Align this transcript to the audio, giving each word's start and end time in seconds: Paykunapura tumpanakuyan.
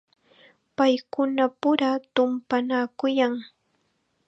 Paykunapura 0.77 1.89
tumpanakuyan. 2.13 3.33